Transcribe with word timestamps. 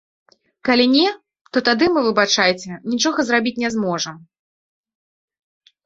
Калі 0.69 0.85
не, 0.93 1.07
то 1.51 1.57
тады 1.67 1.85
мы, 1.97 2.03
выбачайце, 2.09 2.71
нічога 2.95 3.19
зрабіць 3.31 3.57
не 3.65 3.69
зможам. 3.79 4.23